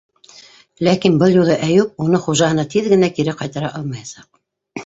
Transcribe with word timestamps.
Ләкин 0.87 1.19
был 1.23 1.35
юлы 1.39 1.57
Әйүп 1.67 2.03
уны 2.05 2.21
хужаһына 2.25 2.65
тиҙ 2.75 2.91
генә 2.95 3.13
кире 3.19 3.37
ҡайтара 3.43 3.73
алмаясаҡ. 3.83 4.31